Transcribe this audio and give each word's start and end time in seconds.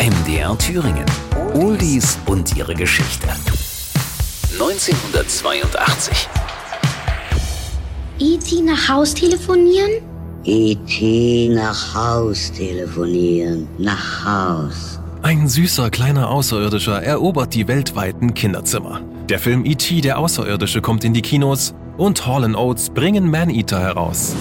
MDR 0.00 0.56
Thüringen. 0.56 1.04
Oldies 1.52 2.18
und 2.24 2.56
ihre 2.56 2.72
Geschichte. 2.72 3.28
1982. 4.54 6.26
E.T. 8.18 8.62
nach 8.62 8.88
Haus 8.88 9.12
telefonieren? 9.12 9.90
E.T. 10.44 11.50
nach 11.50 11.94
Haus 11.94 12.50
telefonieren. 12.50 13.68
Nach 13.76 14.24
Haus. 14.24 14.98
Ein 15.20 15.46
süßer 15.46 15.90
kleiner 15.90 16.30
Außerirdischer 16.30 17.02
erobert 17.02 17.52
die 17.52 17.68
weltweiten 17.68 18.32
Kinderzimmer. 18.32 19.02
Der 19.28 19.38
Film 19.38 19.66
E.T. 19.66 20.00
der 20.00 20.18
Außerirdische 20.18 20.80
kommt 20.80 21.04
in 21.04 21.12
die 21.12 21.20
Kinos 21.20 21.74
und 21.98 22.26
Hall 22.26 22.54
Oates 22.54 22.88
bringen 22.88 23.30
Man-Eater 23.30 23.80
heraus. 23.80 24.34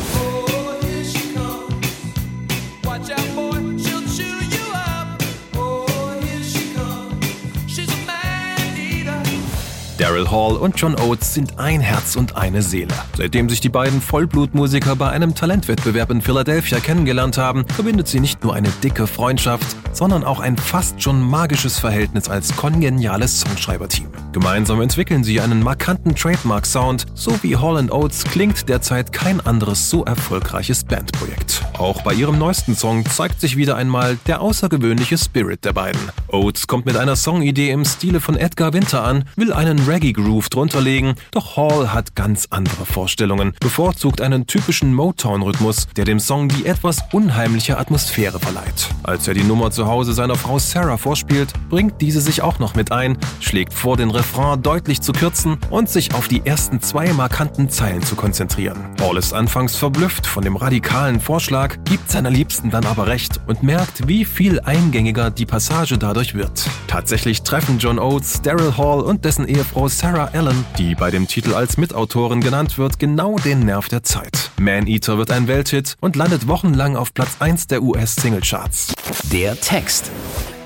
Daryl 9.99 10.31
Hall 10.31 10.55
und 10.55 10.79
John 10.79 10.95
Oates 10.95 11.33
sind 11.33 11.59
ein 11.59 11.81
Herz 11.81 12.15
und 12.15 12.37
eine 12.37 12.61
Seele. 12.61 12.93
Seitdem 13.17 13.49
sich 13.49 13.59
die 13.59 13.67
beiden 13.67 13.99
Vollblutmusiker 13.99 14.95
bei 14.95 15.09
einem 15.09 15.35
Talentwettbewerb 15.35 16.09
in 16.09 16.21
Philadelphia 16.21 16.79
kennengelernt 16.79 17.37
haben, 17.37 17.65
verbindet 17.67 18.07
sie 18.07 18.21
nicht 18.21 18.41
nur 18.41 18.55
eine 18.55 18.69
dicke 18.81 19.07
Freundschaft, 19.07 19.75
sondern 19.91 20.23
auch 20.23 20.39
ein 20.39 20.55
fast 20.55 21.03
schon 21.03 21.21
magisches 21.21 21.79
Verhältnis 21.79 22.29
als 22.29 22.55
kongeniales 22.55 23.41
Songschreiberteam. 23.41 24.07
Gemeinsam 24.31 24.79
entwickeln 24.79 25.25
sie 25.25 25.41
einen 25.41 25.61
markanten 25.61 26.15
Trademark-Sound, 26.15 27.07
so 27.13 27.33
wie 27.41 27.57
Hall 27.57 27.89
Oates 27.91 28.23
klingt 28.23 28.69
derzeit 28.69 29.11
kein 29.11 29.41
anderes 29.41 29.89
so 29.89 30.05
erfolgreiches 30.05 30.85
Bandprojekt. 30.85 31.63
Auch 31.77 32.03
bei 32.03 32.13
ihrem 32.13 32.37
neuesten 32.37 32.75
Song 32.75 33.05
zeigt 33.05 33.41
sich 33.41 33.57
wieder 33.57 33.75
einmal 33.75 34.17
der 34.27 34.41
außergewöhnliche 34.41 35.17
Spirit 35.17 35.65
der 35.65 35.73
beiden. 35.73 35.99
Oates 36.27 36.67
kommt 36.67 36.85
mit 36.85 36.95
einer 36.95 37.15
Songidee 37.15 37.71
im 37.71 37.83
Stile 37.85 38.21
von 38.21 38.37
Edgar 38.37 38.73
Winter 38.73 39.03
an, 39.03 39.25
will 39.35 39.51
einen 39.51 39.87
Reggae-Groove 39.89 40.49
drunterlegen, 40.49 41.15
doch 41.31 41.57
Hall 41.57 41.91
hat 41.91 42.15
ganz 42.15 42.47
andere 42.51 42.85
Vorstellungen, 42.85 43.53
bevorzugt 43.59 44.21
einen 44.21 44.45
typischen 44.45 44.93
Motown-Rhythmus, 44.93 45.87
der 45.97 46.05
dem 46.05 46.19
Song 46.19 46.47
die 46.47 46.67
etwas 46.67 46.99
unheimliche 47.11 47.79
Atmosphäre 47.79 48.39
verleiht. 48.39 48.89
Als 49.01 49.27
er 49.27 49.33
die 49.33 49.43
Nummer 49.43 49.71
zu 49.71 49.87
Hause 49.87 50.13
seiner 50.13 50.35
Frau 50.35 50.59
Sarah 50.59 50.97
vorspielt, 50.97 51.51
bringt 51.69 52.01
diese 52.01 52.21
sich 52.21 52.43
auch 52.43 52.59
noch 52.59 52.75
mit 52.75 52.91
ein, 52.91 53.17
schlägt 53.39 53.73
vor, 53.73 53.97
den 53.97 54.11
Refrain 54.11 54.61
deutlich 54.61 55.01
zu 55.01 55.11
kürzen 55.11 55.57
und 55.71 55.89
sich 55.89 56.13
auf 56.13 56.27
die 56.27 56.45
ersten 56.45 56.81
zwei 56.81 57.11
markanten 57.11 57.69
Zeilen 57.69 58.03
zu 58.03 58.15
konzentrieren. 58.15 58.77
Hall 59.01 59.17
ist 59.17 59.33
anfangs 59.33 59.75
verblüfft 59.75 60.27
von 60.27 60.43
dem 60.43 60.55
radikalen 60.55 61.19
Vorschlag, 61.19 61.77
gibt 61.85 62.11
seiner 62.11 62.29
Liebsten 62.29 62.69
dann 62.69 62.85
aber 62.85 63.07
recht 63.07 63.39
und 63.47 63.63
merkt, 63.63 64.07
wie 64.07 64.23
viel 64.23 64.59
eingängiger 64.59 65.31
die 65.31 65.47
Passage 65.47 65.97
dadurch 65.97 66.35
wird. 66.35 66.69
Tatsächlich 66.85 67.41
treffen 67.41 67.79
John 67.79 67.97
Oates, 67.97 68.43
Daryl 68.43 68.77
Hall 68.77 69.01
und 69.01 69.25
dessen 69.25 69.47
Ehefrau 69.47 69.78
Sarah 69.87 70.31
Allen, 70.33 70.65
die 70.77 70.95
bei 70.95 71.11
dem 71.11 71.27
Titel 71.27 71.53
als 71.53 71.77
Mitautorin 71.77 72.41
genannt 72.41 72.77
wird, 72.77 72.99
genau 72.99 73.37
den 73.37 73.61
Nerv 73.61 73.87
der 73.87 74.03
Zeit. 74.03 74.51
Man-Eater 74.59 75.17
wird 75.17 75.31
ein 75.31 75.47
Welthit 75.47 75.95
und 76.01 76.15
landet 76.15 76.47
wochenlang 76.47 76.95
auf 76.95 77.13
Platz 77.13 77.37
1 77.39 77.67
der 77.67 77.81
US-Singlecharts. 77.81 78.93
Der 79.31 79.59
Text. 79.59 80.11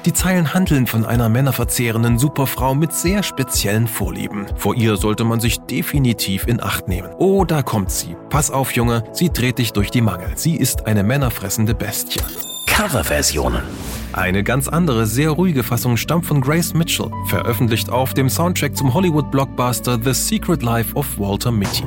Die 0.05 0.13
Zeilen 0.13 0.53
handeln 0.53 0.85
von 0.85 1.05
einer 1.05 1.29
männerverzehrenden 1.29 2.17
Superfrau 2.17 2.75
mit 2.75 2.91
sehr 2.91 3.23
speziellen 3.23 3.87
Vorlieben. 3.87 4.47
Vor 4.57 4.75
ihr 4.75 4.97
sollte 4.97 5.23
man 5.23 5.39
sich 5.39 5.59
definitiv 5.59 6.45
in 6.47 6.61
Acht 6.61 6.87
nehmen. 6.87 7.09
Oh, 7.19 7.45
da 7.45 7.61
kommt 7.61 7.91
sie. 7.91 8.15
Pass 8.29 8.51
auf, 8.51 8.71
Junge, 8.71 9.03
sie 9.13 9.29
dreht 9.29 9.59
dich 9.59 9.71
durch 9.71 9.91
die 9.91 10.01
Mangel. 10.01 10.31
Sie 10.35 10.55
ist 10.57 10.87
eine 10.87 11.03
männerfressende 11.03 11.73
Bestie. 11.73 12.19
Coverversionen. 12.73 13.61
Eine 14.13 14.43
ganz 14.43 14.67
andere, 14.67 15.05
sehr 15.05 15.29
ruhige 15.29 15.61
Fassung 15.61 15.95
stammt 15.95 16.25
von 16.25 16.41
Grace 16.41 16.73
Mitchell, 16.73 17.11
veröffentlicht 17.27 17.91
auf 17.91 18.15
dem 18.15 18.29
Soundtrack 18.29 18.75
zum 18.75 18.95
Hollywood-Blockbuster 18.95 19.99
The 20.03 20.13
Secret 20.15 20.63
Life 20.63 20.95
of 20.95 21.19
Walter 21.19 21.51
Mitty. 21.51 21.83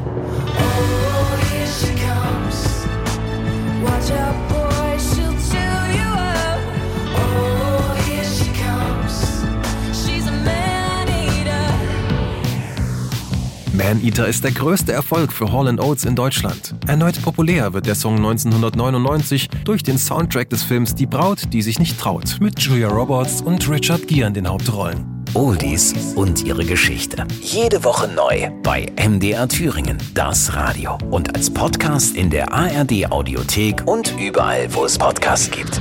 Man-Eater 13.87 14.27
ist 14.27 14.43
der 14.43 14.51
größte 14.51 14.93
Erfolg 14.93 15.33
für 15.33 15.53
Hall 15.53 15.69
Oates 15.79 16.07
in 16.07 16.17
Deutschland. 16.17 16.75
Erneut 16.89 17.23
populär 17.23 17.73
wird 17.73 17.87
der 17.87 17.95
Song 17.95 18.17
1999 18.17 19.49
durch 19.65 19.85
den 19.85 19.97
Soundtrack 19.97 20.51
des 20.51 20.65
Films 20.65 20.97
Die 20.97 21.07
Braut, 21.07 21.53
die 21.53 21.63
sich 21.63 21.79
nicht 21.79 21.97
traut, 21.97 22.39
mit 22.41 22.59
Julia 22.59 22.89
Roberts 22.89 23.43
und 23.43 23.71
Richard 23.71 24.09
Gere 24.09 24.27
in 24.27 24.35
den 24.35 24.49
Hauptrollen. 24.49 25.25
Oldies 25.35 25.95
und 26.17 26.45
ihre 26.45 26.65
Geschichte. 26.65 27.29
Jede 27.41 27.85
Woche 27.85 28.09
neu 28.09 28.51
bei 28.65 28.93
MDR 28.97 29.47
Thüringen, 29.47 29.99
das 30.15 30.53
Radio. 30.55 30.99
Und 31.13 31.37
als 31.37 31.49
Podcast 31.49 32.17
in 32.17 32.29
der 32.29 32.53
ARD 32.53 33.13
Audiothek 33.13 33.87
und 33.87 34.13
überall, 34.19 34.67
wo 34.75 34.85
es 34.85 34.99
Podcasts 34.99 35.49
gibt. 35.49 35.81